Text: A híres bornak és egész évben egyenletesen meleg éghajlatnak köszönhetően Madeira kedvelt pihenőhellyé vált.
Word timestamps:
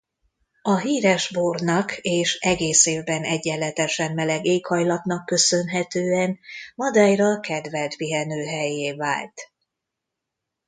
A 0.61 0.77
híres 0.77 1.31
bornak 1.33 1.97
és 1.97 2.37
egész 2.39 2.85
évben 2.85 3.23
egyenletesen 3.23 4.13
meleg 4.13 4.45
éghajlatnak 4.45 5.25
köszönhetően 5.25 6.39
Madeira 6.75 7.39
kedvelt 7.39 7.97
pihenőhellyé 7.97 8.93
vált. 8.93 9.41